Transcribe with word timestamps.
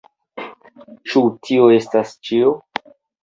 Ĉu 1.11 1.21
tio 1.49 1.67
estas 1.77 2.15
ĉio? 2.29 2.55